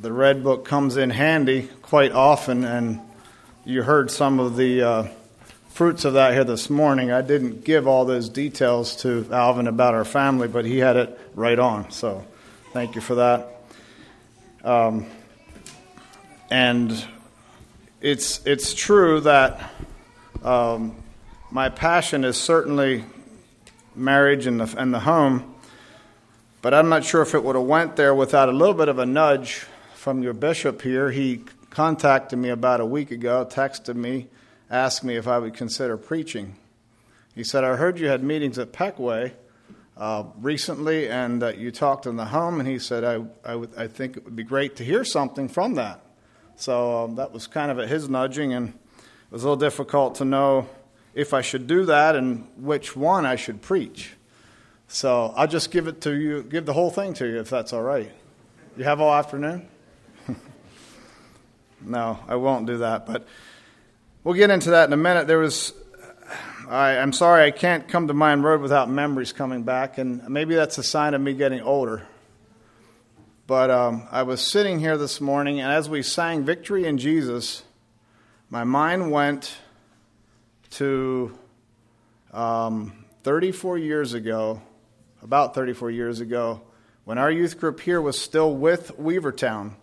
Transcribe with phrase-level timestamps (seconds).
[0.00, 3.00] the Red Book comes in handy quite often, and
[3.66, 5.08] you heard some of the uh,
[5.68, 7.12] fruits of that here this morning.
[7.12, 11.20] I didn't give all those details to Alvin about our family, but he had it
[11.34, 11.90] right on.
[11.90, 12.24] So
[12.72, 13.62] thank you for that.
[14.64, 15.04] Um,
[16.50, 17.04] and
[18.00, 19.70] it's it's true that
[20.42, 20.96] um,
[21.50, 23.04] my passion is certainly
[23.94, 25.54] marriage and the and the home,
[26.62, 28.98] but I'm not sure if it would have went there without a little bit of
[28.98, 29.66] a nudge
[30.00, 31.10] from your bishop here.
[31.10, 34.28] He contacted me about a week ago, texted me,
[34.70, 36.56] asked me if I would consider preaching.
[37.34, 39.32] He said, I heard you had meetings at Pequea
[39.98, 43.26] uh, recently and that you talked in the home, and he said, I,
[43.76, 46.00] I, think it would be great to hear something from that.
[46.56, 50.14] So um, that was kind of at his nudging, and it was a little difficult
[50.16, 50.66] to know
[51.14, 54.12] if I should do that and which one I should preach.
[54.88, 57.74] So I'll just give it to you, give the whole thing to you if that's
[57.74, 58.10] all right.
[58.78, 59.69] You have all afternoon?
[61.84, 63.26] No, I won't do that, but
[64.22, 65.26] we'll get into that in a minute.
[65.26, 65.72] There was,
[66.68, 70.54] I, am sorry, I can't come to Mine Road without memories coming back, and maybe
[70.54, 72.06] that's a sign of me getting older.
[73.46, 77.62] But um, I was sitting here this morning, and as we sang Victory in Jesus,
[78.48, 79.56] my mind went
[80.70, 81.36] to
[82.32, 84.62] um, 34 years ago,
[85.22, 86.62] about 34 years ago,
[87.04, 89.74] when our youth group here was still with Weavertown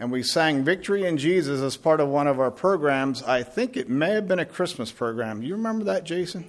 [0.00, 3.22] and we sang Victory in Jesus as part of one of our programs.
[3.22, 5.42] I think it may have been a Christmas program.
[5.42, 6.46] You remember that, Jason?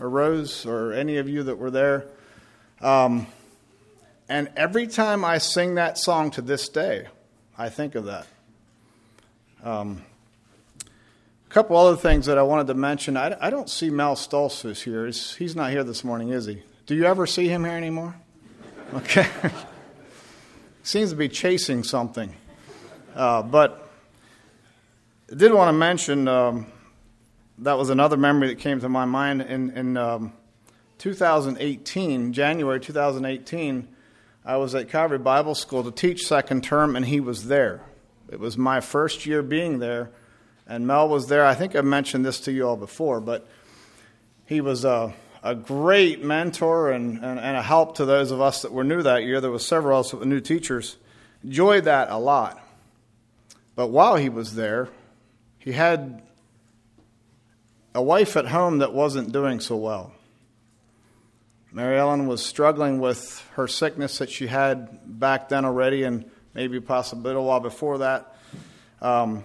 [0.00, 2.06] Or Rose, or any of you that were there?
[2.80, 3.28] Um,
[4.28, 7.06] and every time I sing that song to this day,
[7.56, 8.26] I think of that.
[9.62, 10.04] Um,
[10.84, 13.16] a couple other things that I wanted to mention.
[13.16, 15.06] I, I don't see Mel Stoltzfus here.
[15.06, 16.64] He's, he's not here this morning, is he?
[16.86, 18.16] Do you ever see him here anymore?
[18.92, 19.26] Okay.
[20.84, 22.34] Seems to be chasing something.
[23.14, 23.88] Uh, but
[25.30, 26.66] I did want to mention um,
[27.58, 30.32] that was another memory that came to my mind in, in um,
[30.98, 33.88] 2018, January 2018.
[34.44, 37.82] I was at Calvary Bible School to teach second term, and he was there.
[38.28, 40.10] It was my first year being there,
[40.66, 41.46] and Mel was there.
[41.46, 43.46] I think I mentioned this to you all before, but
[44.44, 48.62] he was a, a great mentor and, and, and a help to those of us
[48.62, 49.40] that were new that year.
[49.40, 50.96] There were several of us that were new teachers.
[51.44, 52.60] Enjoyed that a lot.
[53.76, 54.88] But while he was there,
[55.58, 56.22] he had
[57.94, 60.12] a wife at home that wasn't doing so well.
[61.72, 66.80] Mary Ellen was struggling with her sickness that she had back then already, and maybe
[66.80, 68.36] possibly a while before that.
[69.02, 69.44] Um,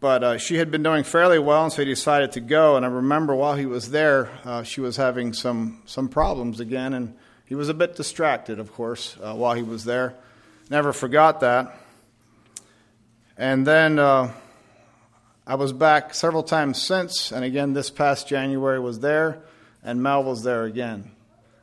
[0.00, 2.76] but uh, she had been doing fairly well, and so he decided to go.
[2.76, 6.94] And I remember while he was there, uh, she was having some some problems again,
[6.94, 10.14] and he was a bit distracted, of course, uh, while he was there.
[10.70, 11.76] Never forgot that.
[13.40, 14.34] And then uh,
[15.46, 19.40] I was back several times since, and again this past January was there,
[19.82, 21.12] and Mel was there again.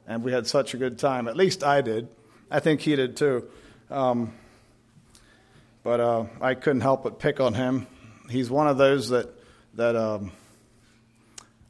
[0.08, 1.28] And we had such a good time.
[1.28, 2.08] At least I did.
[2.50, 3.48] I think he did too.
[3.92, 4.34] Um,
[5.84, 7.86] but uh, I couldn't help but pick on him.
[8.28, 9.30] He's one of those that,
[9.76, 10.32] that um,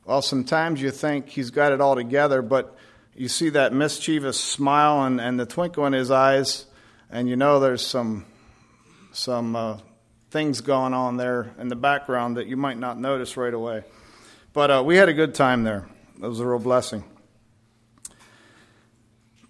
[0.05, 2.77] well, sometimes you think he's got it all together, but
[3.13, 6.65] you see that mischievous smile and, and the twinkle in his eyes,
[7.11, 8.25] and you know there's some,
[9.11, 9.77] some uh,
[10.29, 13.83] things going on there in the background that you might not notice right away.
[14.53, 15.87] But uh, we had a good time there.
[16.15, 17.03] It was a real blessing.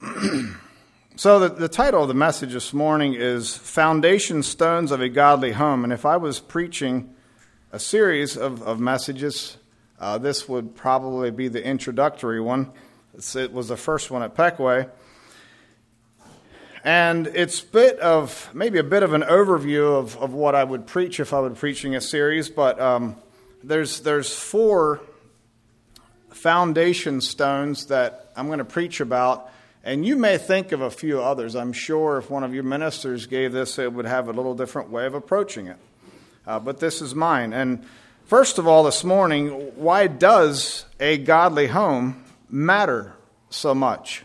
[1.15, 5.53] so, the, the title of the message this morning is Foundation Stones of a Godly
[5.53, 5.83] Home.
[5.83, 7.15] And if I was preaching
[7.71, 9.57] a series of, of messages,
[9.99, 12.71] uh, this would probably be the introductory one.
[13.15, 14.91] It's, it was the first one at Pequea.
[16.83, 20.63] And it's a bit of maybe a bit of an overview of, of what I
[20.63, 23.15] would preach if I were preaching a series, but um,
[23.63, 25.01] there's there's four
[26.29, 29.49] foundation stones that I'm going to preach about,
[29.83, 31.55] and you may think of a few others.
[31.55, 34.89] I'm sure if one of your ministers gave this, it would have a little different
[34.89, 35.77] way of approaching it.
[36.45, 37.53] Uh, but this is mine.
[37.53, 37.83] And
[38.25, 43.13] first of all, this morning, why does a godly home matter
[43.49, 44.23] so much?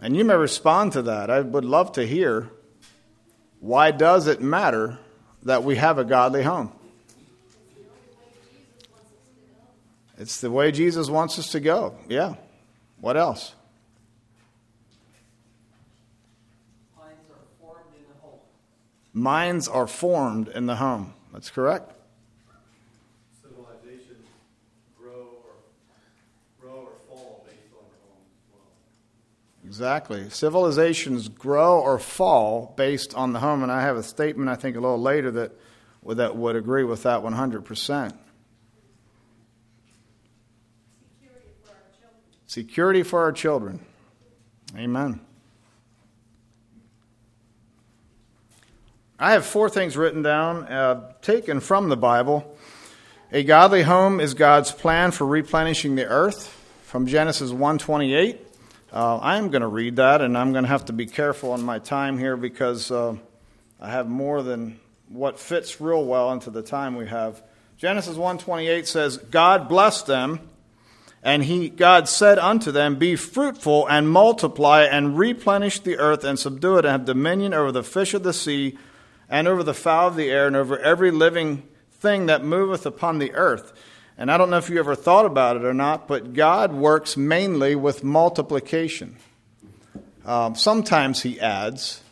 [0.00, 1.30] And you may respond to that.
[1.30, 2.50] I would love to hear
[3.60, 4.98] why does it matter
[5.42, 6.72] that we have a godly home?
[10.18, 11.94] It's the way Jesus wants us to go.
[12.08, 12.34] Yeah.
[13.00, 13.54] What else?
[16.98, 18.38] Minds are formed in the home.
[19.14, 21.14] Minds are formed in the home.
[21.32, 21.92] That's correct.
[29.70, 30.28] Exactly.
[30.30, 34.76] Civilizations grow or fall based on the home, and I have a statement I think
[34.76, 35.52] a little later that
[36.04, 38.12] that would agree with that 100%.
[42.48, 43.78] Security for our children.
[44.76, 45.20] Amen.
[49.20, 52.58] I have four things written down, uh, taken from the Bible.
[53.30, 56.48] A godly home is God's plan for replenishing the earth,
[56.82, 58.49] from Genesis 1:28.
[58.92, 61.52] Uh, I am going to read that, and I'm going to have to be careful
[61.52, 63.14] on my time here because uh,
[63.80, 67.40] I have more than what fits real well into the time we have.
[67.76, 70.40] Genesis 1:28 says, "God blessed them."
[71.22, 76.38] And he, God said unto them, Be fruitful and multiply and replenish the earth and
[76.38, 78.78] subdue it and have dominion over the fish of the sea
[79.28, 83.18] and over the fowl of the air and over every living thing that moveth upon
[83.18, 83.74] the earth.
[84.20, 87.16] And I don't know if you ever thought about it or not, but God works
[87.16, 89.16] mainly with multiplication.
[90.26, 92.02] Um, sometimes he adds,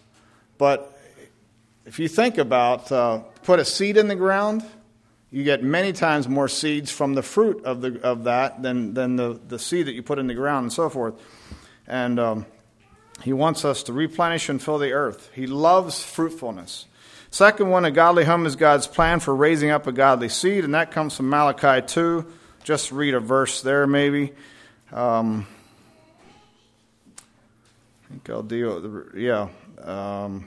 [0.56, 0.98] but
[1.84, 4.64] if you think about uh, put a seed in the ground,
[5.30, 9.16] you get many times more seeds from the fruit of, the, of that than, than
[9.16, 11.14] the, the seed that you put in the ground and so forth.
[11.86, 12.46] And um,
[13.22, 15.30] he wants us to replenish and fill the earth.
[15.34, 16.86] He loves fruitfulness.
[17.30, 20.74] Second one, a godly home is God's plan for raising up a godly seed, and
[20.74, 22.26] that comes from Malachi 2.
[22.64, 24.32] Just read a verse there, maybe.
[24.92, 25.46] Um,
[27.18, 29.48] I think I'll deal, yeah.
[29.82, 30.46] Um,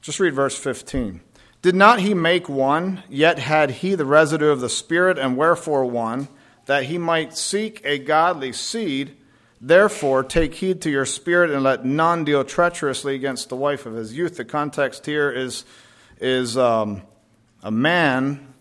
[0.00, 1.20] just read verse 15.
[1.60, 5.84] Did not he make one, yet had he the residue of the Spirit, and wherefore
[5.86, 6.28] one,
[6.66, 9.16] that he might seek a godly seed?
[9.66, 13.94] Therefore, take heed to your spirit, and let none deal treacherously against the wife of
[13.94, 14.36] his youth.
[14.36, 15.64] The context here is,
[16.20, 17.00] is um,
[17.62, 18.52] a man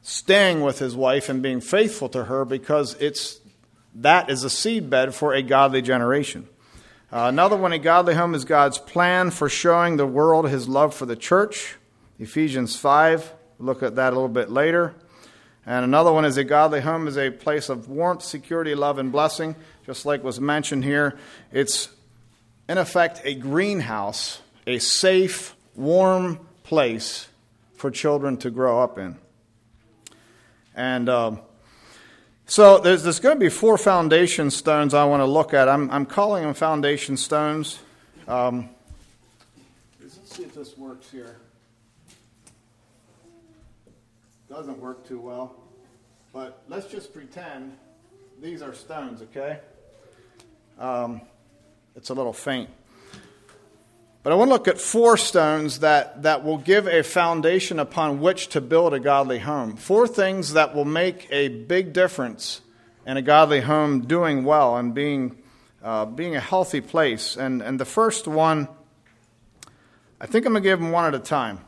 [0.00, 3.38] staying with his wife and being faithful to her because it's,
[3.96, 6.48] that is a seedbed for a godly generation.
[7.12, 10.94] Uh, another one, a godly home, is God's plan for showing the world his love
[10.94, 11.76] for the church.
[12.18, 14.94] Ephesians 5, look at that a little bit later.
[15.66, 19.12] And another one is a godly home is a place of warmth, security, love, and
[19.12, 19.54] blessing.
[19.90, 21.18] Just like was mentioned here,
[21.50, 21.88] it's
[22.68, 27.26] in effect a greenhouse, a safe, warm place
[27.74, 29.16] for children to grow up in.
[30.76, 31.38] And uh,
[32.46, 35.68] so there's, there's going to be four foundation stones I want to look at.
[35.68, 37.80] I'm, I'm calling them foundation stones.
[38.28, 38.68] Um,
[40.00, 41.34] let's see if this works here
[44.48, 45.56] doesn't work too well.
[46.32, 47.76] But let's just pretend
[48.40, 49.58] these are stones, okay?
[50.80, 51.20] Um,
[51.94, 52.70] it's a little faint.
[54.22, 58.20] But I want to look at four stones that, that will give a foundation upon
[58.20, 59.76] which to build a godly home.
[59.76, 62.62] Four things that will make a big difference
[63.06, 65.36] in a godly home doing well and being,
[65.82, 67.36] uh, being a healthy place.
[67.36, 68.66] And, and the first one,
[70.18, 71.60] I think I'm going to give them one at a time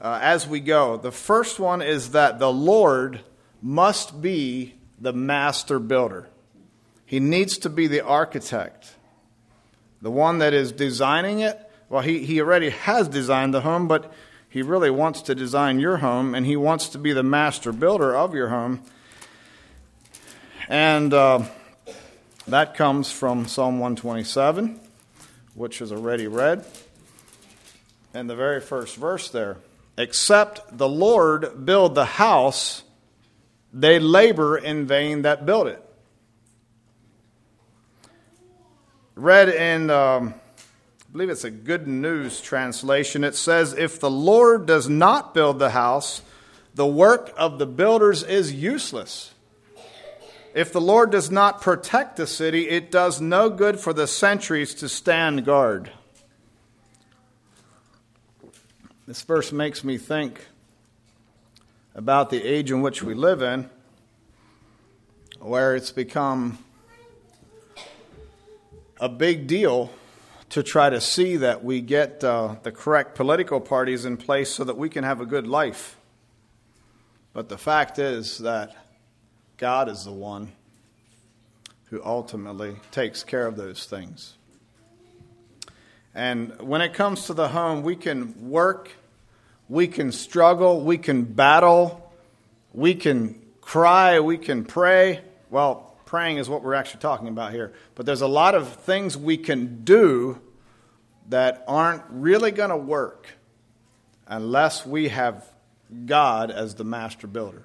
[0.00, 0.96] uh, as we go.
[0.96, 3.20] The first one is that the Lord
[3.60, 6.28] must be the master builder,
[7.12, 8.94] He needs to be the architect,
[10.00, 11.60] the one that is designing it.
[11.90, 14.10] Well, he, he already has designed the home, but
[14.48, 18.16] he really wants to design your home, and he wants to be the master builder
[18.16, 18.80] of your home.
[20.70, 21.44] And uh,
[22.48, 24.80] that comes from Psalm 127,
[25.54, 26.64] which is already read.
[28.14, 29.58] And the very first verse there.
[29.98, 32.84] Except the Lord build the house,
[33.70, 35.86] they labor in vain that build it.
[39.14, 44.64] Read in, um, I believe it's a Good News translation, it says, If the Lord
[44.64, 46.22] does not build the house,
[46.74, 49.34] the work of the builders is useless.
[50.54, 54.74] If the Lord does not protect the city, it does no good for the sentries
[54.76, 55.92] to stand guard.
[59.06, 60.46] This verse makes me think
[61.94, 63.68] about the age in which we live in,
[65.38, 66.58] where it's become
[69.02, 69.90] a big deal
[70.48, 74.62] to try to see that we get uh, the correct political parties in place so
[74.62, 75.96] that we can have a good life.
[77.32, 78.76] But the fact is that
[79.56, 80.52] God is the one
[81.86, 84.34] who ultimately takes care of those things.
[86.14, 88.92] And when it comes to the home, we can work,
[89.68, 92.12] we can struggle, we can battle,
[92.72, 95.22] we can cry, we can pray.
[95.50, 97.72] Well, praying is what we're actually talking about here.
[97.94, 100.42] But there's a lot of things we can do
[101.30, 103.28] that aren't really going to work
[104.26, 105.42] unless we have
[106.04, 107.62] God as the master builder.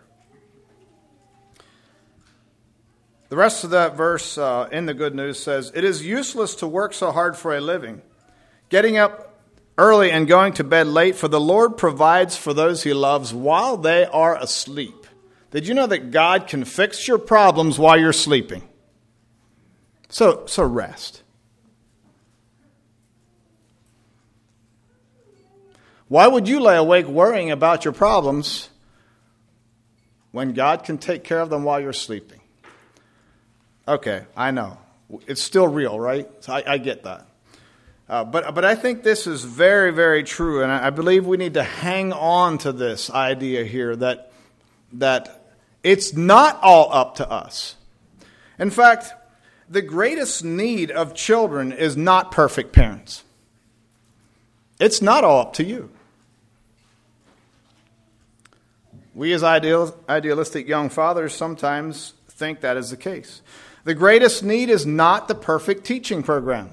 [3.27, 6.69] The rest of that verse uh, in the Good News says, It is useless to
[6.69, 8.01] work so hard for a living,
[8.69, 9.41] getting up
[9.77, 13.75] early and going to bed late, for the Lord provides for those he loves while
[13.75, 15.06] they are asleep.
[15.51, 18.63] Did you know that God can fix your problems while you're sleeping?
[20.09, 21.23] So, so rest.
[26.07, 28.69] Why would you lay awake worrying about your problems
[30.31, 32.39] when God can take care of them while you're sleeping?
[33.87, 34.77] Okay, I know.
[35.27, 36.29] It's still real, right?
[36.41, 37.27] So I, I get that.
[38.09, 41.35] Uh, but, but I think this is very, very true, and I, I believe we
[41.35, 44.31] need to hang on to this idea here that,
[44.93, 45.51] that
[45.83, 47.75] it's not all up to us.
[48.59, 49.13] In fact,
[49.69, 53.23] the greatest need of children is not perfect parents.
[54.79, 55.89] It's not all up to you.
[59.13, 63.41] We, as ideal, idealistic young fathers, sometimes think that is the case.
[63.83, 66.69] The greatest need is not the perfect teaching program.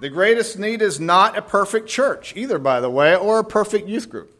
[0.00, 3.88] The greatest need is not a perfect church, either, by the way, or a perfect
[3.88, 4.30] youth group.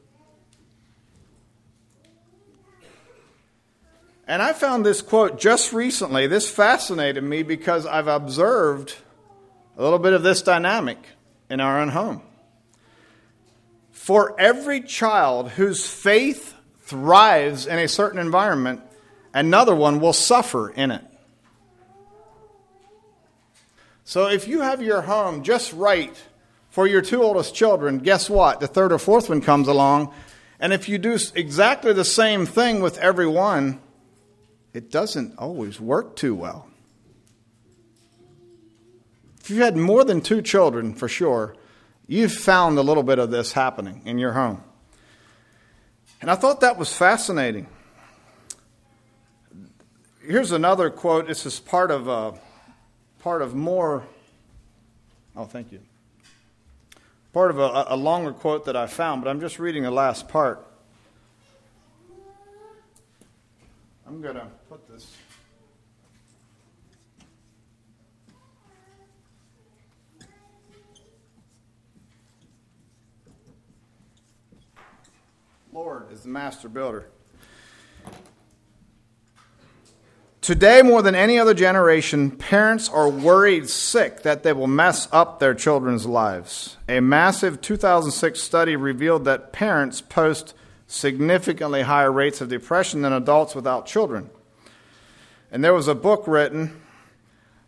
[4.26, 6.26] And I found this quote just recently.
[6.26, 8.96] This fascinated me because I've observed
[9.76, 10.98] a little bit of this dynamic
[11.50, 12.22] in our own home.
[13.90, 18.82] For every child whose faith thrives in a certain environment,
[19.32, 21.04] another one will suffer in it.
[24.04, 26.14] So if you have your home just right
[26.68, 28.60] for your two oldest children, guess what?
[28.60, 30.12] The third or fourth one comes along,
[30.60, 33.80] and if you do exactly the same thing with every one,
[34.74, 36.68] it doesn't always work too well.
[39.40, 41.54] If you had more than two children, for sure,
[42.06, 44.62] you've found a little bit of this happening in your home.
[46.20, 47.66] And I thought that was fascinating.
[50.26, 51.26] Here's another quote.
[51.26, 52.32] This is part of uh,
[53.24, 54.04] part of more.
[55.34, 55.80] Oh, thank you.
[57.32, 60.28] Part of a, a longer quote that I found, but I'm just reading the last
[60.28, 60.62] part.
[64.06, 65.16] I'm going to put this.
[75.72, 77.06] Lord is the master builder.
[80.44, 85.38] Today, more than any other generation, parents are worried sick that they will mess up
[85.38, 86.76] their children's lives.
[86.86, 90.52] A massive 2006 study revealed that parents post
[90.86, 94.28] significantly higher rates of depression than adults without children.
[95.50, 96.78] And there was a book written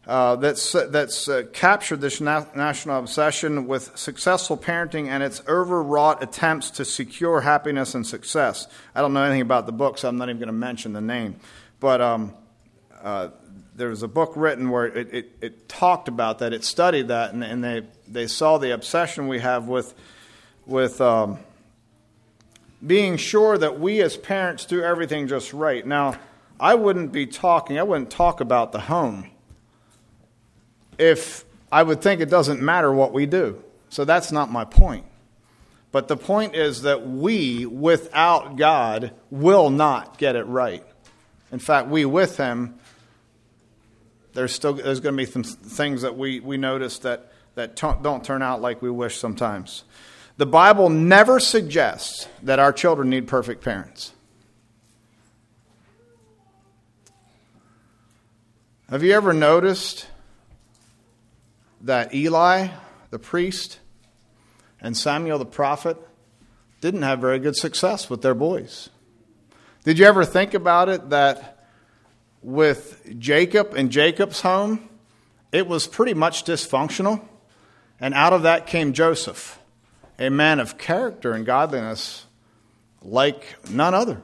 [0.06, 6.22] uh, that's, that's uh, captured this na- national obsession with successful parenting and its overwrought
[6.22, 8.68] attempts to secure happiness and success.
[8.94, 11.00] I don't know anything about the book, so I'm not even going to mention the
[11.00, 11.36] name.
[11.80, 12.34] But um,
[13.06, 13.30] uh,
[13.76, 17.32] there was a book written where it, it, it, talked about that, it studied that,
[17.32, 19.94] and, and, they, they saw the obsession we have with,
[20.66, 21.38] with um,
[22.84, 25.86] being sure that we as parents do everything just right.
[25.86, 26.18] Now,
[26.58, 29.30] I wouldn't be talking, I wouldn't talk about the home
[30.98, 33.62] if I would think it doesn't matter what we do.
[33.88, 35.04] So that's not my point.
[35.92, 40.84] But the point is that we, without God, will not get it right.
[41.52, 42.74] In fact, we with Him,
[44.36, 48.22] there's still there's going to be some things that we, we notice that, that don't
[48.22, 49.84] turn out like we wish sometimes.
[50.36, 54.12] The Bible never suggests that our children need perfect parents.
[58.90, 60.06] Have you ever noticed
[61.80, 62.68] that Eli,
[63.10, 63.78] the priest,
[64.82, 65.96] and Samuel, the prophet,
[66.82, 68.90] didn't have very good success with their boys.
[69.84, 71.55] Did you ever think about it that
[72.46, 74.88] with Jacob and Jacob's home,
[75.50, 77.20] it was pretty much dysfunctional?
[77.98, 79.58] And out of that came Joseph,
[80.16, 82.26] a man of character and godliness
[83.02, 84.22] like none other.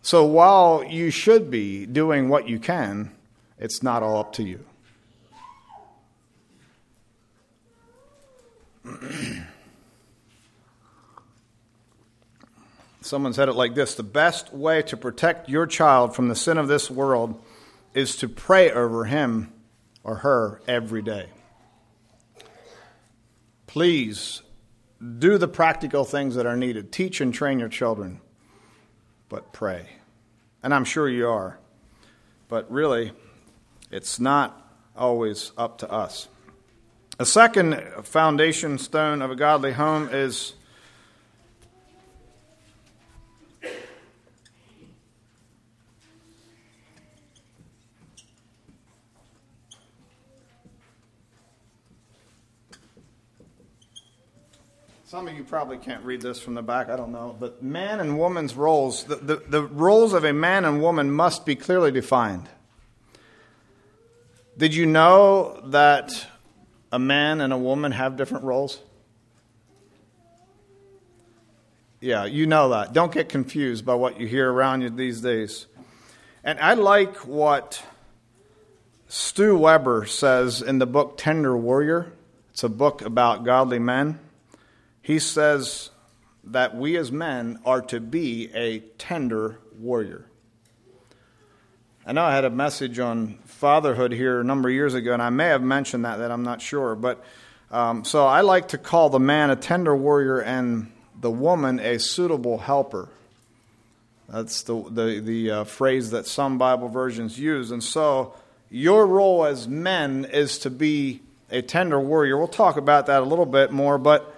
[0.00, 3.10] So while you should be doing what you can,
[3.58, 4.64] it's not all up to you.
[13.04, 16.56] Someone said it like this The best way to protect your child from the sin
[16.56, 17.38] of this world
[17.92, 19.52] is to pray over him
[20.02, 21.28] or her every day.
[23.66, 24.40] Please
[25.18, 26.92] do the practical things that are needed.
[26.92, 28.22] Teach and train your children,
[29.28, 29.86] but pray.
[30.62, 31.58] And I'm sure you are.
[32.48, 33.12] But really,
[33.90, 34.58] it's not
[34.96, 36.26] always up to us.
[37.18, 40.54] A second foundation stone of a godly home is
[55.44, 57.36] you probably can't read this from the back, I don't know.
[57.38, 61.44] But man and woman's roles, the, the, the roles of a man and woman must
[61.44, 62.48] be clearly defined.
[64.56, 66.26] Did you know that
[66.90, 68.80] a man and a woman have different roles?
[72.00, 72.94] Yeah, you know that.
[72.94, 75.66] Don't get confused by what you hear around you these days.
[76.42, 77.84] And I like what
[79.08, 82.12] Stu Weber says in the book Tender Warrior.
[82.50, 84.20] It's a book about godly men.
[85.04, 85.90] He says
[86.44, 90.24] that we as men are to be a tender warrior.
[92.06, 95.20] I know I had a message on fatherhood here a number of years ago, and
[95.20, 96.94] I may have mentioned that, that I'm not sure.
[96.94, 97.22] But
[97.70, 101.98] um, so I like to call the man a tender warrior and the woman a
[101.98, 103.10] suitable helper.
[104.30, 107.72] That's the, the, the uh, phrase that some Bible versions use.
[107.72, 108.32] And so
[108.70, 111.20] your role as men is to be
[111.50, 112.38] a tender warrior.
[112.38, 114.33] We'll talk about that a little bit more, but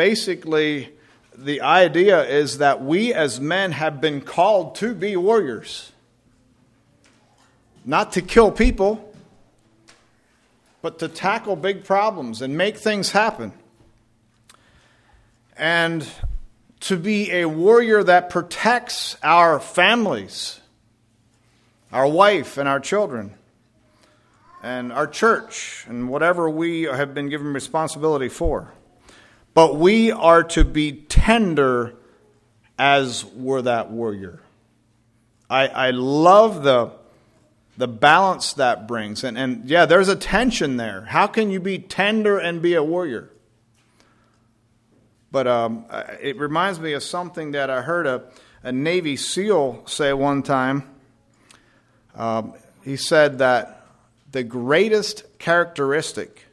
[0.00, 0.88] basically,
[1.36, 5.92] the idea is that we as men have been called to be warriors.
[7.84, 9.14] Not to kill people,
[10.80, 13.52] but to tackle big problems and make things happen
[15.54, 16.08] and
[16.88, 20.60] to be a warrior that protects our families,
[21.92, 23.34] our wife, and our children,
[24.62, 28.72] and our church, and whatever we have been given responsibility for.
[29.54, 31.94] But we are to be tender
[32.78, 34.40] as we're that warrior.
[35.48, 36.92] I, I love the,
[37.76, 39.24] the balance that brings.
[39.24, 41.02] And, and yeah, there's a tension there.
[41.02, 43.30] How can you be tender and be a warrior?
[45.32, 45.84] But um,
[46.20, 48.24] it reminds me of something that I heard a,
[48.62, 50.88] a Navy SEAL say one time.
[52.14, 53.86] Um, he said that
[54.32, 56.46] the greatest characteristic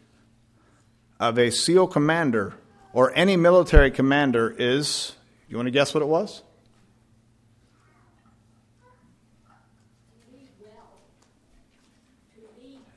[1.20, 2.54] of a SEAL commander
[2.94, 5.16] or any military commander is
[5.50, 6.44] you want to guess what it was?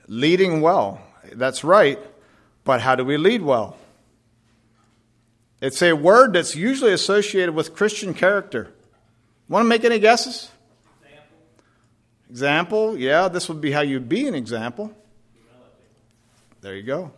[0.08, 1.00] Leading well.
[1.32, 1.98] That's right.
[2.64, 3.76] But how do we lead well?
[5.60, 8.72] It's a word that's usually associated with Christian character.
[9.48, 10.50] Want to make any guesses?
[11.02, 11.36] Example.
[12.30, 14.92] Example, yeah, this would be how you'd be an example.
[16.60, 17.12] There you go.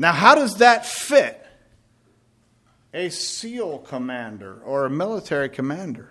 [0.00, 1.46] Now, how does that fit
[2.92, 6.10] a SEAL commander or a military commander?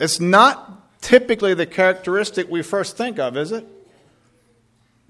[0.00, 3.64] It's not typically the characteristic we first think of, is it?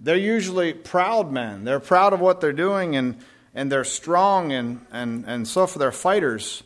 [0.01, 1.65] they're usually proud men.
[1.65, 3.23] They're proud of what they're doing and,
[3.55, 6.63] and they're strong and, and, and so for their fighters.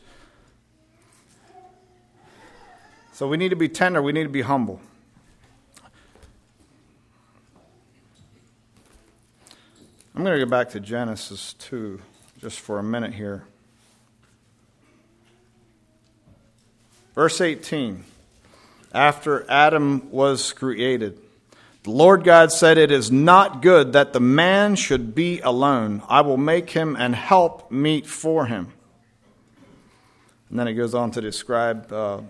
[3.12, 4.80] So we need to be tender, we need to be humble.
[10.16, 12.00] I'm going to go back to Genesis 2
[12.38, 13.44] just for a minute here.
[17.16, 18.04] Verse 18
[18.92, 21.18] After Adam was created,
[21.82, 26.00] the Lord God said, It is not good that the man should be alone.
[26.08, 28.72] I will make him and help meet for him.
[30.48, 32.20] And then it goes on to describe uh,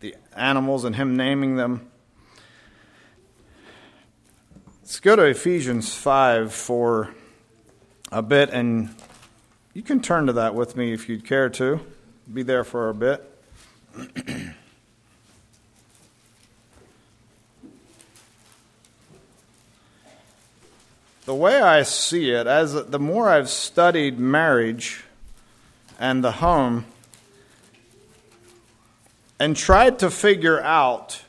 [0.00, 1.88] the animals and him naming them.
[4.82, 7.14] Let's go to Ephesians 5 for
[8.10, 8.92] a bit, and
[9.74, 11.78] you can turn to that with me if you'd care to.
[12.34, 13.24] Be there for a bit.
[21.26, 25.04] the way I see it, as the more I've studied marriage
[26.00, 26.86] and the home
[29.38, 31.21] and tried to figure out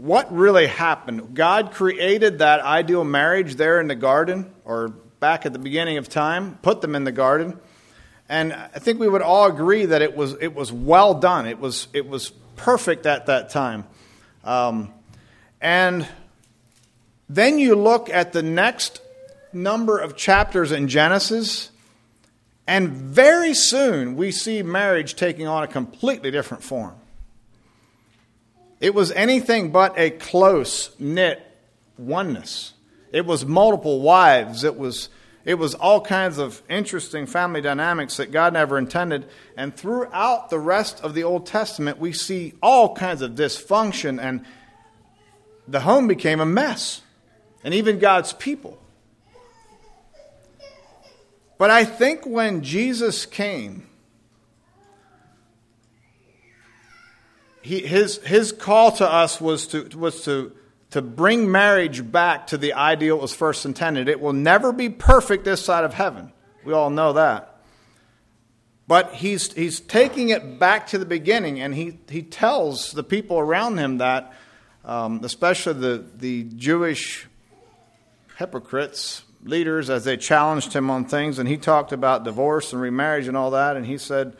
[0.00, 1.34] what really happened.
[1.34, 6.08] God created that ideal marriage there in the garden or back at the beginning of
[6.08, 7.60] time, put them in the garden.
[8.28, 11.46] And I think we would all agree that it was, it was well done.
[11.46, 13.84] It was, it was perfect at that time.
[14.42, 14.92] Um,
[15.60, 16.08] and
[17.28, 19.02] then you look at the next
[19.52, 21.70] number of chapters in Genesis,
[22.66, 26.94] and very soon we see marriage taking on a completely different form.
[28.80, 31.40] It was anything but a close knit
[31.98, 32.72] oneness.
[33.12, 34.64] It was multiple wives.
[34.64, 35.10] It was,
[35.44, 39.28] it was all kinds of interesting family dynamics that God never intended.
[39.54, 44.46] And throughout the rest of the Old Testament, we see all kinds of dysfunction, and
[45.68, 47.02] the home became a mess
[47.62, 48.78] and even God's people.
[51.58, 53.89] But I think when Jesus came,
[57.62, 60.52] he, his, his call to us was to, was to
[60.90, 64.08] to bring marriage back to the ideal it was first intended.
[64.08, 66.32] It will never be perfect this side of heaven.
[66.64, 67.46] We all know that.
[68.88, 73.38] But he's, he's taking it back to the beginning, and he, he tells the people
[73.38, 74.32] around him that,
[74.84, 77.28] um, especially the, the Jewish
[78.36, 83.28] hypocrites, leaders, as they challenged him on things, and he talked about divorce and remarriage
[83.28, 84.36] and all that, and he said,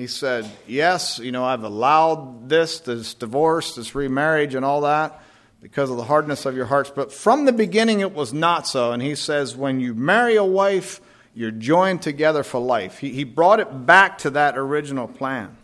[0.00, 5.22] he said, Yes, you know, I've allowed this, this divorce, this remarriage, and all that
[5.60, 6.90] because of the hardness of your hearts.
[6.94, 8.92] But from the beginning, it was not so.
[8.92, 11.00] And he says, When you marry a wife,
[11.34, 12.98] you're joined together for life.
[12.98, 15.56] He, he brought it back to that original plan.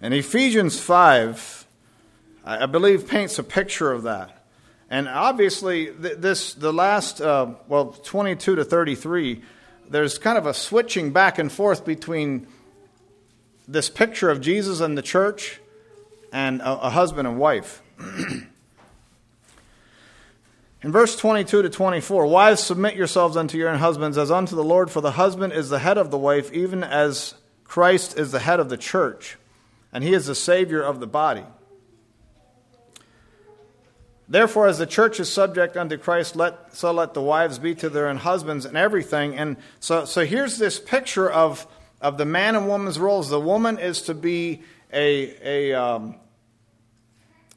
[0.00, 1.66] And Ephesians 5,
[2.44, 4.46] I, I believe, paints a picture of that.
[4.88, 9.42] And obviously, this the last, uh, well, 22 to 33
[9.88, 12.46] there's kind of a switching back and forth between
[13.66, 15.60] this picture of Jesus and the church
[16.32, 17.82] and a, a husband and wife.
[20.82, 24.62] In verse 22 to 24, wives, submit yourselves unto your own husbands as unto the
[24.62, 28.38] Lord, for the husband is the head of the wife, even as Christ is the
[28.38, 29.38] head of the church,
[29.94, 31.44] and he is the Savior of the body.
[34.28, 37.88] Therefore, as the church is subject unto Christ, let, so let the wives be to
[37.88, 39.36] their own husbands and everything.
[39.36, 41.66] And so, so here's this picture of,
[42.00, 43.28] of the man and woman's roles.
[43.28, 46.16] The woman is to be a, a um,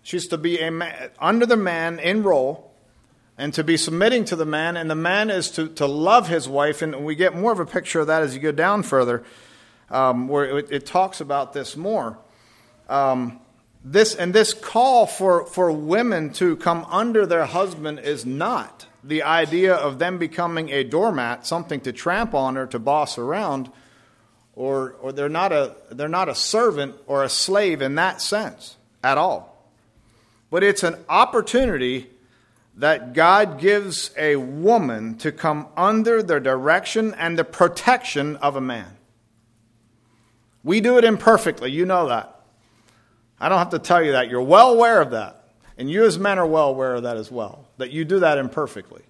[0.04, 2.68] she's to be a man, under the man in role
[3.38, 6.50] and to be submitting to the man, and the man is to, to love his
[6.50, 6.82] wife.
[6.82, 9.24] And we get more of a picture of that as you go down further,
[9.92, 12.18] um, where it, it, talks about this more.
[12.90, 13.40] Um,
[13.86, 19.24] this and this call for, for women to come under their husband is not the
[19.24, 23.72] idea of them becoming a doormat, something to tramp on or to boss around,
[24.58, 28.76] or, or they're, not a, they're not a servant or a slave in that sense
[29.04, 29.56] at all.
[30.50, 32.10] But it's an opportunity
[32.78, 38.62] that God gives a woman to come under the direction and the protection of a
[38.62, 38.98] man.
[40.64, 42.42] We do it imperfectly, you know that.
[43.40, 44.30] I don't have to tell you that.
[44.30, 45.50] You're well aware of that.
[45.78, 48.40] And you, as men, are well aware of that as well, that you do that
[48.40, 49.04] imperfectly.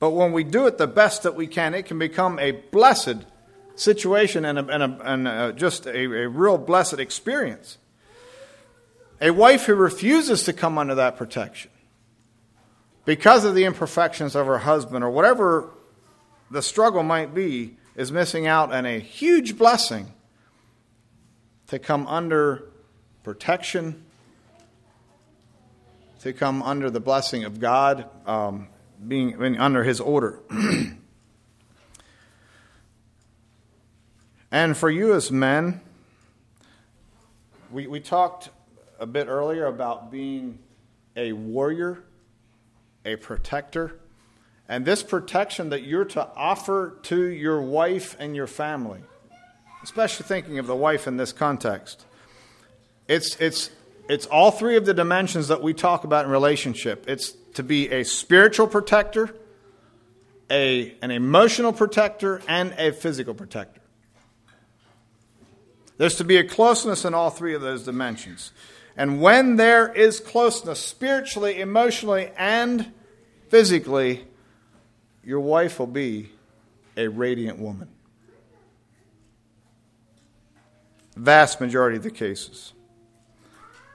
[0.00, 3.24] But when we do it the best that we can, it can become a blessed
[3.74, 7.78] situation and, a, and, a, and a, just a, a real blessed experience.
[9.20, 11.70] A wife who refuses to come under that protection
[13.04, 15.70] because of the imperfections of her husband or whatever
[16.50, 20.12] the struggle might be is missing out on a huge blessing
[21.66, 22.70] to come under
[23.24, 24.04] protection,
[26.20, 28.68] to come under the blessing of God, um,
[29.06, 30.40] being, under His order.
[34.50, 35.80] and for you as men,
[37.70, 38.50] we, we talked
[38.98, 40.58] a bit earlier about being
[41.16, 42.02] a warrior,
[43.04, 44.00] a protector.
[44.68, 49.02] And this protection that you're to offer to your wife and your family
[49.82, 52.04] especially thinking of the wife in this context.
[53.06, 53.70] It's, it's,
[54.08, 57.04] it's all three of the dimensions that we talk about in relationship.
[57.08, 59.34] It's to be a spiritual protector,
[60.50, 63.80] a, an emotional protector, and a physical protector.
[65.98, 68.52] There's to be a closeness in all three of those dimensions.
[68.96, 72.92] And when there is closeness, spiritually, emotionally, and
[73.48, 74.24] physically,
[75.22, 76.30] your wife will be
[76.96, 77.88] a radiant woman.
[81.18, 82.72] vast majority of the cases.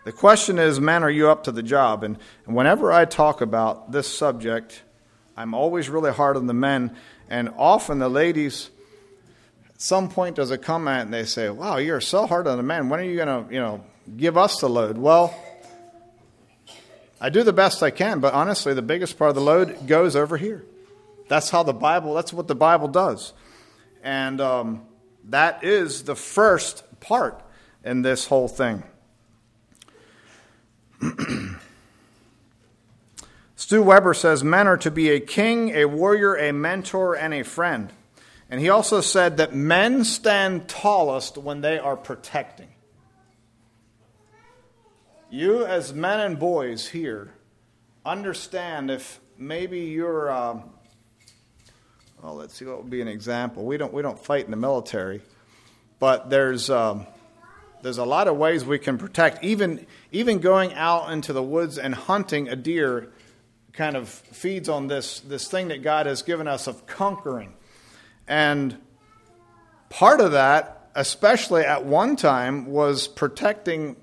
[0.03, 2.03] The question is, men, are you up to the job?
[2.03, 4.83] And, whenever I talk about this subject,
[5.37, 6.95] I'm always really hard on the men,
[7.29, 8.69] and often the ladies,
[9.69, 12.63] at some point, does a comment and they say, "Wow, you're so hard on the
[12.63, 12.89] men.
[12.89, 13.83] When are you going to, you know,
[14.17, 15.33] give us the load?" Well,
[17.21, 20.15] I do the best I can, but honestly, the biggest part of the load goes
[20.15, 20.65] over here.
[21.29, 22.13] That's how the Bible.
[22.13, 23.33] That's what the Bible does,
[24.03, 24.85] and um,
[25.29, 27.41] that is the first part
[27.85, 28.83] in this whole thing.
[33.55, 37.43] Stu Weber says men are to be a king, a warrior, a mentor, and a
[37.43, 37.91] friend.
[38.49, 42.69] And he also said that men stand tallest when they are protecting.
[45.29, 47.33] You, as men and boys here,
[48.05, 50.29] understand if maybe you're.
[50.31, 50.61] Uh,
[52.21, 53.65] well, let's see what would be an example.
[53.65, 55.21] We don't, we don't fight in the military.
[55.99, 57.07] But there's, um,
[57.83, 59.43] there's a lot of ways we can protect.
[59.43, 63.11] Even, even going out into the woods and hunting a deer
[63.73, 67.53] kind of feeds on this, this thing that God has given us of conquering.
[68.25, 68.77] And
[69.89, 73.97] part of that, especially at one time, was protecting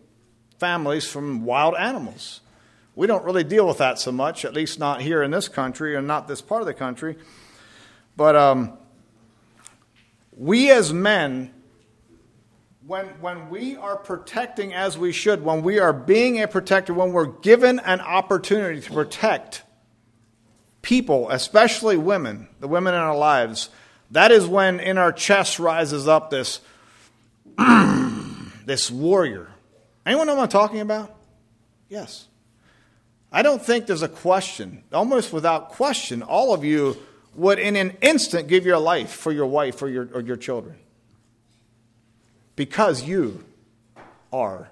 [0.59, 2.43] families from wild animals.
[2.95, 5.97] We don't really deal with that so much, at least not here in this country
[5.97, 7.17] or not this part of the country.
[8.15, 8.75] But um,
[10.37, 11.55] we as men,
[12.91, 17.13] when, when we are protecting as we should, when we are being a protector, when
[17.13, 19.63] we're given an opportunity to protect
[20.83, 23.71] people, especially women, the women in our lives,
[24.11, 26.61] that is when in our chest rises up this,
[28.67, 29.53] this warrior.
[30.05, 31.15] Anyone know what I'm talking about?
[31.89, 32.27] Yes.
[33.31, 36.97] I don't think there's a question, almost without question, all of you
[37.37, 40.75] would in an instant give your life for your wife or your, or your children.
[42.61, 43.43] Because you
[44.31, 44.71] are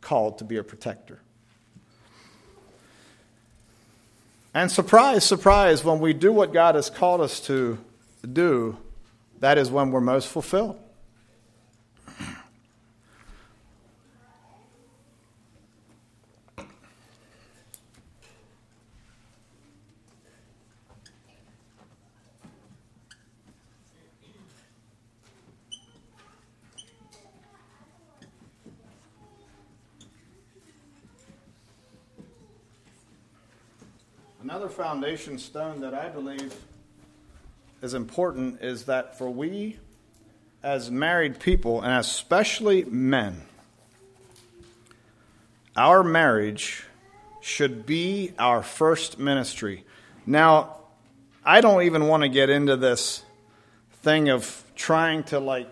[0.00, 1.18] called to be a protector.
[4.54, 7.78] And surprise, surprise, when we do what God has called us to
[8.32, 8.76] do,
[9.40, 10.78] that is when we're most fulfilled.
[34.60, 36.54] Another foundation stone that I believe
[37.80, 39.78] is important is that for we
[40.62, 43.40] as married people, and especially men,
[45.74, 46.84] our marriage
[47.40, 49.86] should be our first ministry.
[50.26, 50.76] Now,
[51.42, 53.22] I don't even want to get into this
[54.02, 55.70] thing of trying to like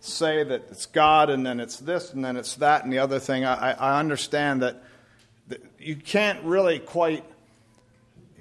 [0.00, 3.18] say that it's God and then it's this and then it's that and the other
[3.18, 3.44] thing.
[3.44, 4.82] I, I understand that,
[5.48, 7.22] that you can't really quite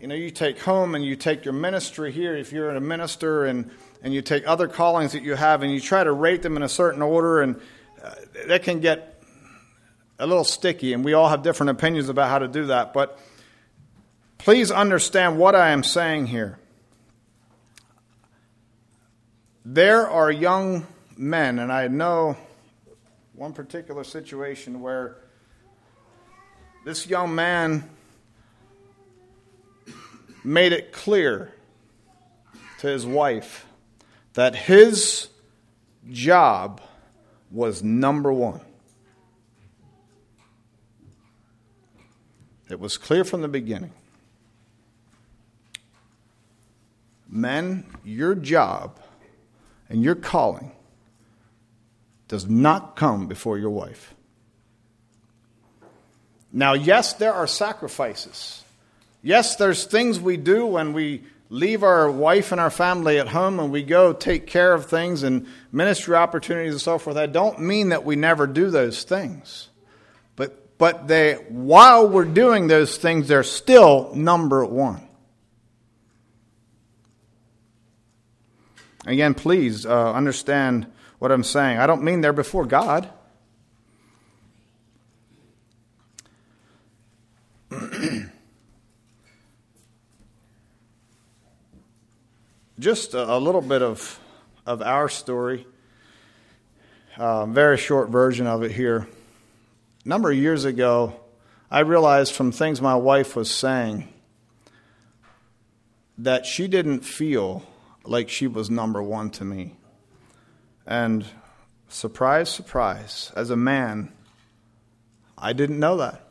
[0.02, 3.46] you know, you take home and you take your ministry here, if you're a minister,
[3.46, 3.70] and,
[4.02, 6.64] and you take other callings that you have and you try to rate them in
[6.64, 7.60] a certain order, and
[8.02, 8.16] uh,
[8.48, 9.22] that can get
[10.18, 12.94] a little sticky, and we all have different opinions about how to do that.
[12.94, 13.20] But
[14.38, 16.60] please understand what I am saying here.
[19.66, 22.38] There are young men, and I know
[23.34, 25.18] one particular situation where
[26.86, 27.90] this young man
[30.43, 31.54] made it clear
[32.80, 33.65] to his wife
[34.34, 35.28] that his
[36.10, 36.82] job
[37.52, 38.62] was number one.
[42.69, 43.91] It was clear from the beginning.
[47.28, 48.99] Men, your job
[49.89, 50.71] and your calling
[52.28, 54.13] does not come before your wife.
[56.52, 58.63] Now, yes, there are sacrifices
[59.21, 63.60] Yes, there's things we do when we leave our wife and our family at home
[63.60, 67.17] and we go take care of things and ministry opportunities and so forth.
[67.17, 69.69] I don't mean that we never do those things.
[70.36, 75.08] But, but they, while we're doing those things, they're still number one.
[79.05, 80.86] Again, please uh, understand
[81.17, 81.79] what I'm saying.
[81.79, 83.10] I don't mean they're before God.
[92.80, 94.20] Just a, little bit of,
[94.65, 95.68] of our story,
[97.18, 99.08] uh, very short version of it here.
[100.06, 101.20] A number of years ago,
[101.70, 104.08] I realized from things my wife was saying
[106.20, 107.63] that she didn't feel
[108.06, 109.76] like she was number one to me.
[110.88, 111.26] And
[111.89, 114.13] surprise, surprise, as a man,
[115.38, 116.28] I didn't know that.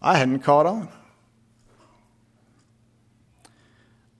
[0.00, 0.88] I hadn't caught on.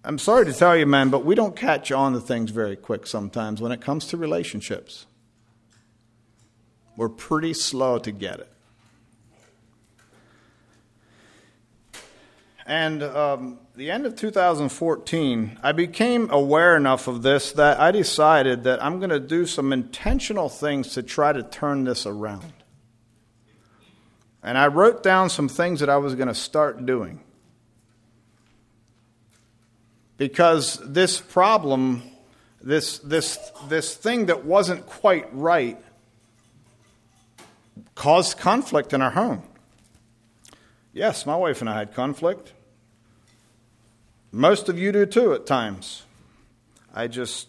[0.06, 3.08] I'm sorry to tell you, man, but we don't catch on to things very quick
[3.08, 5.04] sometimes when it comes to relationships.
[6.96, 8.52] We're pretty slow to get it.
[12.64, 18.62] And um, the end of 2014, I became aware enough of this that I decided
[18.62, 22.52] that I'm going to do some intentional things to try to turn this around.
[24.40, 27.24] And I wrote down some things that I was going to start doing
[30.18, 32.02] because this problem,
[32.62, 35.78] this, this, this thing that wasn't quite right,
[37.94, 39.42] caused conflict in our home.
[40.92, 42.52] Yes, my wife and I had conflict.
[44.32, 46.02] Most of you do too at times.
[46.94, 47.48] I just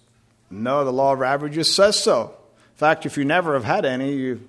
[0.49, 2.35] know the law of averages says so.
[2.73, 4.47] In fact, if you never have had any, you,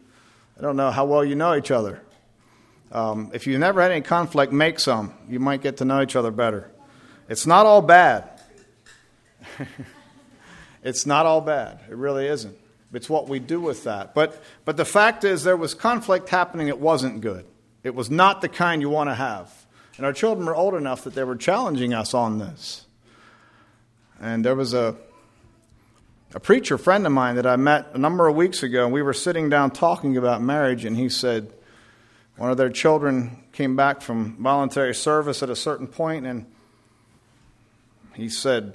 [0.58, 2.02] I don't know how well you know each other.
[2.90, 5.14] Um, if you've never had any conflict, make some.
[5.28, 6.70] You might get to know each other better.
[7.28, 8.40] It's not all bad.
[10.82, 11.80] it's not all bad.
[11.90, 12.56] It really isn't.
[12.92, 14.14] It's what we do with that.
[14.14, 16.68] But, but the fact is, there was conflict happening.
[16.68, 17.44] It wasn't good.
[17.84, 19.52] It was not the kind you want to have.
[19.96, 22.86] And our children were old enough that they were challenging us on this.
[24.20, 24.96] And there was a,
[26.34, 29.02] a preacher friend of mine that I met a number of weeks ago, and we
[29.02, 31.52] were sitting down talking about marriage, and he said
[32.36, 36.46] one of their children came back from voluntary service at a certain point, and
[38.18, 38.74] he said,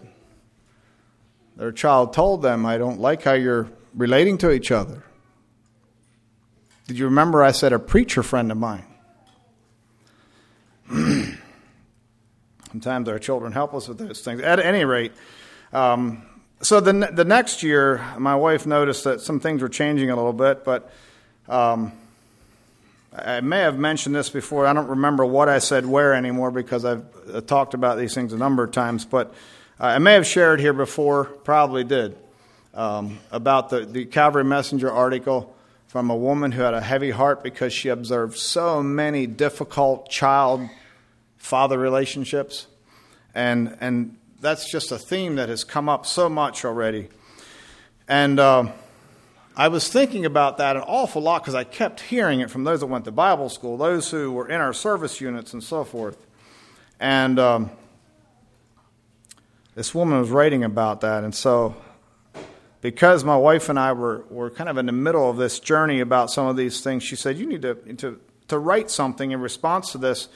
[1.57, 5.03] their child told them, I don't like how you're relating to each other.
[6.87, 8.85] Did you remember I said a preacher friend of mine?
[12.71, 14.41] Sometimes our children help us with those things.
[14.41, 15.11] At any rate,
[15.73, 16.25] um,
[16.61, 20.31] so the, the next year, my wife noticed that some things were changing a little
[20.31, 20.89] bit, but
[21.49, 21.91] um,
[23.15, 24.65] I may have mentioned this before.
[24.65, 28.33] I don't remember what I said where anymore because I've uh, talked about these things
[28.33, 29.33] a number of times, but
[29.79, 32.17] I may have shared here before, probably did,
[32.73, 35.55] um, about the, the Calvary Messenger article
[35.87, 40.67] from a woman who had a heavy heart because she observed so many difficult child
[41.37, 42.65] father relationships.
[43.35, 47.09] And, and that's just a theme that has come up so much already.
[48.07, 48.71] And uh,
[49.55, 52.79] I was thinking about that an awful lot because I kept hearing it from those
[52.79, 56.17] that went to Bible school, those who were in our service units, and so forth.
[56.99, 57.71] And um,
[59.75, 61.23] this woman was writing about that.
[61.23, 61.75] And so,
[62.81, 65.99] because my wife and I were, were kind of in the middle of this journey
[65.99, 69.39] about some of these things, she said, You need to, to, to write something in
[69.39, 70.29] response to this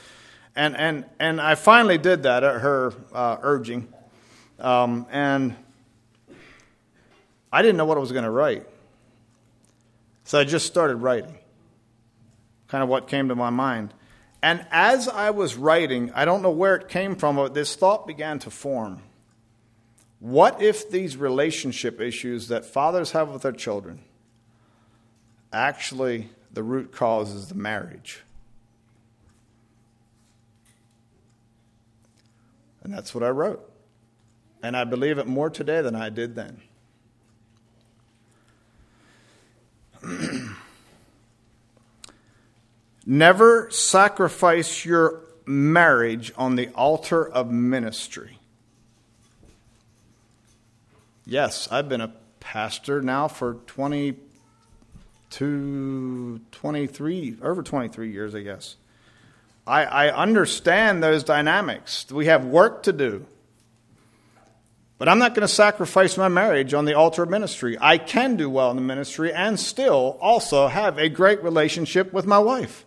[0.58, 3.86] and, and, and I finally did that at her uh, urging.
[4.58, 5.54] Um, and
[7.52, 8.66] I didn't know what I was going to write.
[10.28, 11.38] So I just started writing,
[12.66, 13.94] kind of what came to my mind.
[14.42, 18.06] And as I was writing, I don't know where it came from, but this thought
[18.06, 19.00] began to form.
[20.20, 24.00] What if these relationship issues that fathers have with their children
[25.50, 28.20] actually the root cause is the marriage?
[32.82, 33.66] And that's what I wrote.
[34.62, 36.60] And I believe it more today than I did then.
[43.10, 48.38] Never sacrifice your marriage on the altar of ministry.
[51.24, 58.76] Yes, I've been a pastor now for 22, 23, over 23 years, I guess.
[59.66, 62.12] I, I understand those dynamics.
[62.12, 63.24] We have work to do.
[64.98, 67.78] But I'm not going to sacrifice my marriage on the altar of ministry.
[67.80, 72.26] I can do well in the ministry and still also have a great relationship with
[72.26, 72.84] my wife.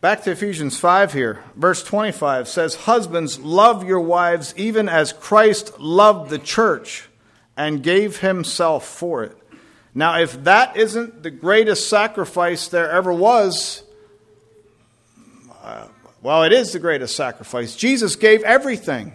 [0.00, 1.42] Back to Ephesians 5 here.
[1.56, 7.08] Verse 25 says, Husbands, love your wives even as Christ loved the church
[7.56, 9.36] and gave himself for it.
[9.96, 13.82] Now, if that isn't the greatest sacrifice there ever was,
[15.64, 15.88] uh,
[16.22, 17.74] well, it is the greatest sacrifice.
[17.74, 19.14] Jesus gave everything.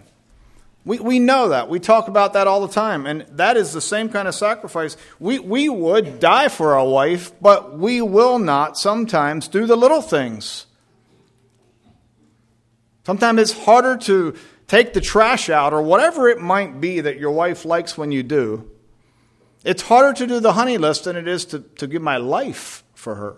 [0.84, 1.70] We, we know that.
[1.70, 3.06] We talk about that all the time.
[3.06, 4.98] And that is the same kind of sacrifice.
[5.18, 10.02] We, we would die for our wife, but we will not sometimes do the little
[10.02, 10.66] things.
[13.04, 14.34] Sometimes it's harder to
[14.66, 18.22] take the trash out or whatever it might be that your wife likes when you
[18.22, 18.70] do
[19.64, 22.84] it's harder to do the honey list than it is to, to give my life
[22.94, 23.36] for her.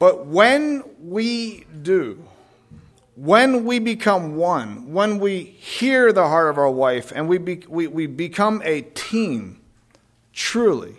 [0.00, 2.24] But when we do,
[3.14, 7.62] when we become one, when we hear the heart of our wife and we, be,
[7.68, 9.60] we, we become a team,
[10.32, 10.96] truly,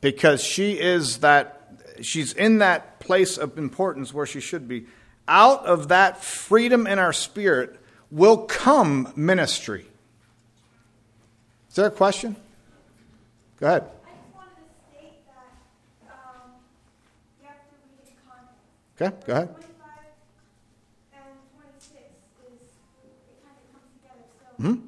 [0.00, 1.68] because she is that,
[2.02, 4.86] she's in that place of importance where she should be
[5.26, 7.78] out of that freedom in our spirit
[8.10, 9.86] will come ministry.
[11.68, 12.36] Is there a question?
[13.60, 13.84] Go ahead.
[19.00, 19.48] Okay, go ahead.
[24.60, 24.87] Mm-hmm.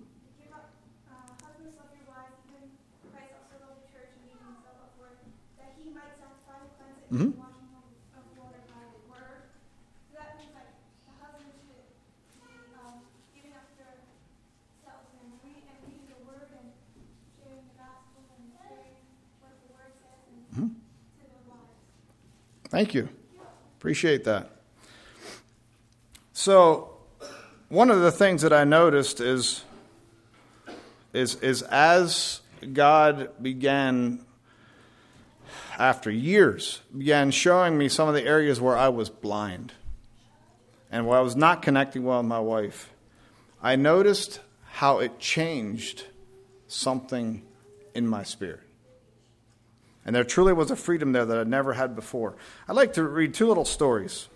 [7.12, 7.40] Mm-hmm.
[22.70, 23.08] Thank you.
[23.78, 24.48] Appreciate that.
[26.32, 26.96] So,
[27.68, 29.64] one of the things that I noticed is,
[31.12, 32.42] is, is as
[32.72, 34.24] God began,
[35.78, 39.72] after years, began showing me some of the areas where I was blind.
[40.92, 42.90] and while I was not connecting well with my wife,
[43.62, 44.40] I noticed
[44.72, 46.04] how it changed
[46.66, 47.42] something
[47.94, 48.60] in my spirit.
[50.04, 52.34] And there truly was a freedom there that I'd never had before.
[52.66, 54.28] I'd like to read two little stories.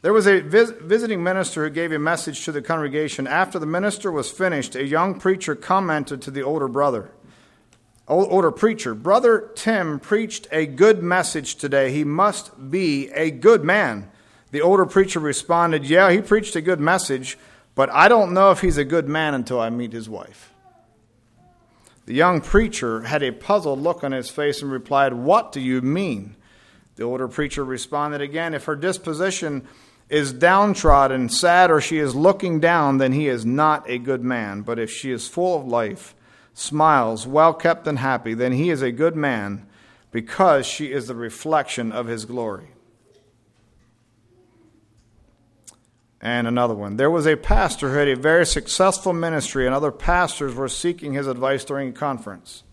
[0.00, 3.26] There was a vis- visiting minister who gave a message to the congregation.
[3.26, 7.10] After the minister was finished, a young preacher commented to the older brother,
[8.08, 11.92] older preacher, Brother Tim preached a good message today.
[11.92, 14.10] He must be a good man.
[14.50, 17.36] The older preacher responded, Yeah, he preached a good message,
[17.74, 20.52] but I don't know if he's a good man until I meet his wife.
[22.06, 25.82] The young preacher had a puzzled look on his face and replied, What do you
[25.82, 26.36] mean?
[26.96, 29.68] The older preacher responded again, If her disposition
[30.08, 34.62] is downtrodden, sad, or she is looking down, then he is not a good man.
[34.62, 36.14] But if she is full of life,
[36.58, 39.66] smiles, well kept, and happy, then he is a good man
[40.10, 42.68] because she is the reflection of his glory.
[46.20, 46.96] And another one.
[46.96, 51.12] There was a pastor who had a very successful ministry, and other pastors were seeking
[51.12, 52.64] his advice during a conference.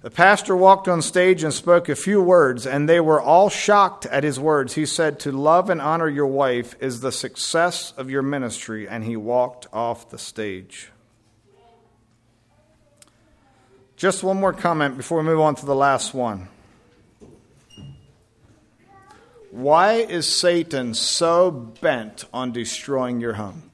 [0.00, 4.06] The pastor walked on stage and spoke a few words, and they were all shocked
[4.06, 4.74] at his words.
[4.74, 9.04] He said, To love and honor your wife is the success of your ministry, and
[9.04, 10.90] he walked off the stage.
[14.02, 16.48] Just one more comment before we move on to the last one.
[19.52, 23.70] Why is Satan so bent on destroying your home?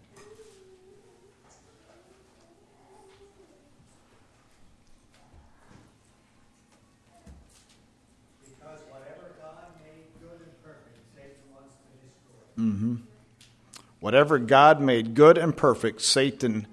[8.42, 12.64] Because whatever God made good and perfect, Satan wants to destroy.
[12.66, 12.96] Mm-hmm.
[14.00, 16.66] Whatever God made good and perfect, Satan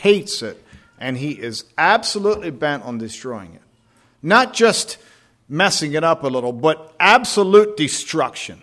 [0.00, 0.64] hates it,
[1.00, 3.62] and he is absolutely bent on destroying it.
[4.22, 4.98] Not just
[5.48, 8.62] messing it up a little, but absolute destruction.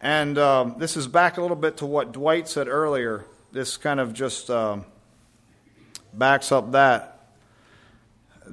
[0.00, 3.24] And um, this is back a little bit to what Dwight said earlier.
[3.52, 4.84] This kind of just um,
[6.12, 7.28] backs up that.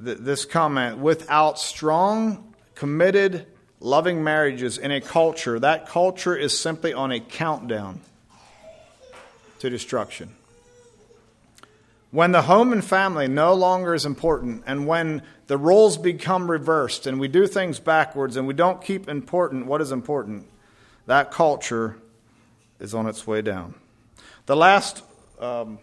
[0.02, 3.46] Th- this comment without strong, committed,
[3.80, 8.00] loving marriages in a culture, that culture is simply on a countdown
[9.58, 10.34] to destruction.
[12.12, 17.06] When the home and family no longer is important, and when the roles become reversed,
[17.06, 20.46] and we do things backwards, and we don't keep important what is important,
[21.06, 21.96] that culture
[22.78, 23.74] is on its way down.
[24.44, 25.02] The last
[25.40, 25.78] um,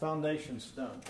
[0.00, 1.00] foundation stone.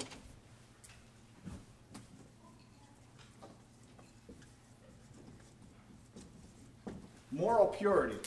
[7.31, 8.19] Moral purity.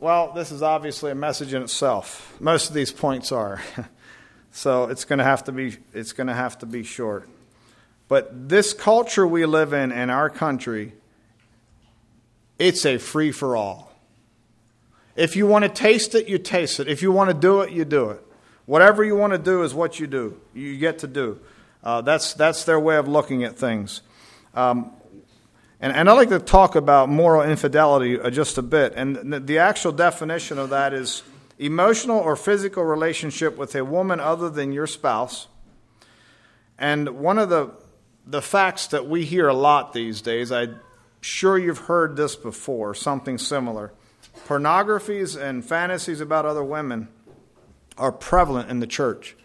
[0.00, 2.36] Well, this is obviously a message in itself.
[2.38, 3.60] Most of these points are.
[4.52, 7.28] so it's going to have to be it's going to have to be short.
[8.06, 10.92] But this culture we live in in our country
[12.60, 13.92] it's a free for all.
[15.16, 16.88] If you want to taste it, you taste it.
[16.88, 18.22] If you want to do it, you do it.
[18.66, 20.40] Whatever you want to do is what you do.
[20.54, 21.40] You get to do.
[21.82, 24.02] Uh, that's, that's their way of looking at things.
[24.54, 24.92] Um,
[25.80, 28.94] and, and I'd like to talk about moral infidelity uh, just a bit.
[28.96, 31.22] And the, actual definition of that is
[31.58, 35.46] emotional or physical relationship with a woman other than your spouse.
[36.78, 37.70] And one of the,
[38.26, 40.80] the facts that we hear a lot these days, I'm
[41.20, 43.92] sure you've heard this before, something similar.
[44.46, 47.08] Pornographies and fantasies about other women
[47.96, 49.36] are prevalent in the church.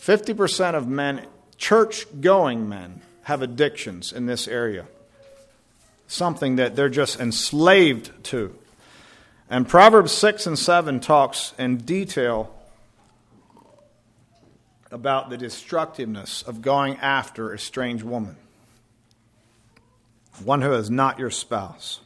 [0.00, 1.26] 50% of men,
[1.56, 4.86] church going men, have addictions in this area
[6.08, 8.56] something that they're just enslaved to.
[9.48, 12.52] And Proverbs 6 and 7 talks in detail
[14.90, 18.36] about the destructiveness of going after a strange woman,
[20.42, 22.00] one who is not your spouse.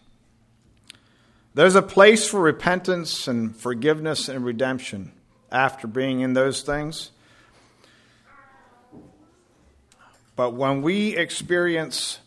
[1.55, 5.13] There's a place for repentance and forgiveness and redemption
[5.51, 7.11] after being in those things.
[10.35, 12.19] But when we experience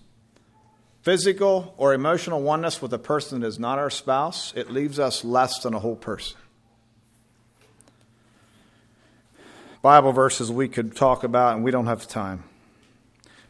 [1.05, 5.23] physical or emotional oneness with a person that is not our spouse, it leaves us
[5.23, 6.35] less than a whole person.
[9.83, 12.43] Bible verses we could talk about, and we don't have time.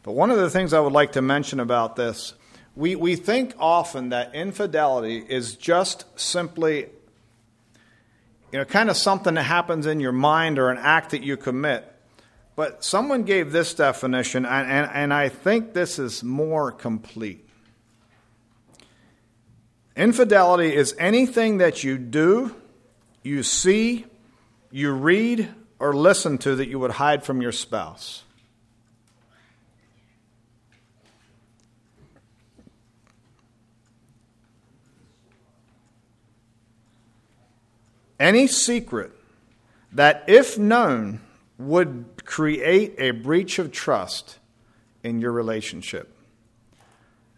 [0.02, 2.34] But one of the things I would like to mention about this,
[2.76, 6.90] we, we think often that infidelity is just simply,
[8.52, 11.38] you know, kind of something that happens in your mind or an act that you
[11.38, 11.90] commit.
[12.54, 17.45] But someone gave this definition, and, and, and I think this is more complete.
[19.96, 22.54] Infidelity is anything that you do,
[23.22, 24.04] you see,
[24.70, 28.22] you read, or listen to that you would hide from your spouse.
[38.20, 39.12] Any secret
[39.92, 41.20] that, if known,
[41.58, 44.38] would create a breach of trust
[45.02, 46.14] in your relationship.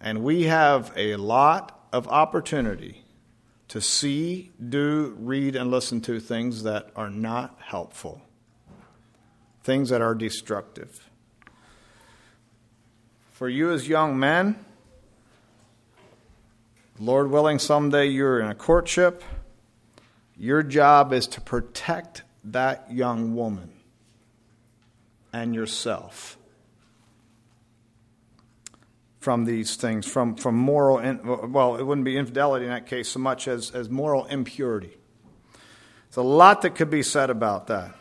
[0.00, 3.04] And we have a lot of opportunity
[3.68, 8.22] to see, do, read, and listen to things that are not helpful,
[9.62, 11.08] things that are destructive.
[13.32, 14.64] For you as young men,
[16.98, 19.22] Lord willing, someday you're in a courtship.
[20.36, 23.72] Your job is to protect that young woman
[25.32, 26.37] and yourself
[29.28, 31.20] from these things, from, from moral, in,
[31.52, 34.96] well, it wouldn't be infidelity in that case so much as, as moral impurity.
[36.06, 37.94] There's a lot that could be said about that.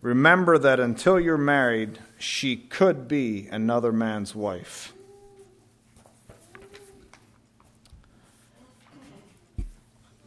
[0.00, 4.92] Remember that until you're married, she could be another man's wife.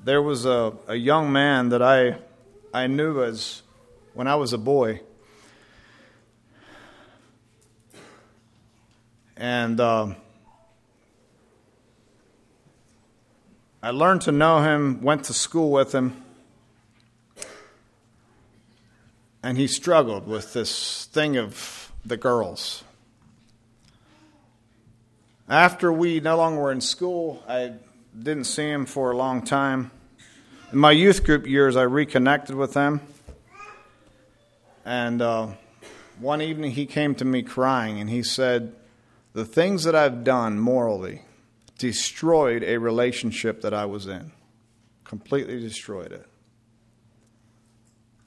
[0.04, 2.18] There was a, a young man that I,
[2.74, 3.62] I knew as
[4.14, 5.00] when I was a boy.
[9.41, 10.15] And uh,
[13.81, 16.21] I learned to know him, went to school with him,
[19.41, 22.83] and he struggled with this thing of the girls.
[25.47, 27.75] After we no longer were in school, I
[28.21, 29.91] didn't see him for a long time.
[30.73, 32.99] In my youth group years, I reconnected with him.
[34.83, 35.47] And uh,
[36.19, 38.75] one evening he came to me crying and he said,
[39.34, 41.21] The things that I've done morally
[41.77, 44.32] destroyed a relationship that I was in,
[45.03, 46.25] completely destroyed it.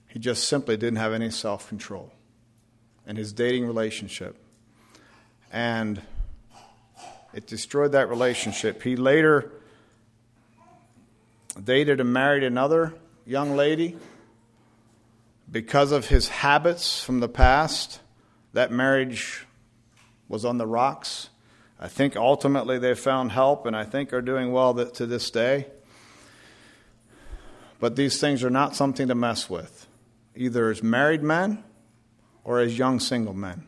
[0.09, 2.13] He just simply didn't have any self control
[3.07, 4.37] in his dating relationship.
[5.51, 6.01] And
[7.35, 8.83] it destroyed that relationship.
[8.83, 9.51] He later
[11.63, 12.95] dated and married another
[13.27, 13.97] young lady.
[15.51, 18.01] Because of his habits from the past,
[18.55, 19.47] that marriage
[20.33, 21.29] was on the rocks.
[21.79, 25.67] I think ultimately they found help and I think are doing well to this day.
[27.79, 29.87] But these things are not something to mess with,
[30.35, 31.63] either as married men
[32.45, 33.67] or as young single men.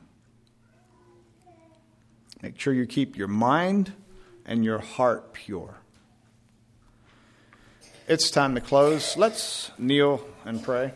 [2.41, 3.93] Make sure you keep your mind
[4.47, 5.77] and your heart pure.
[8.09, 9.17] It's time to close.
[9.17, 10.93] Let's kneel and pray.